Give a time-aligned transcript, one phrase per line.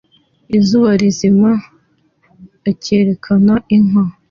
[0.57, 1.51] Izuba rizima
[2.69, 4.03] akerekana inka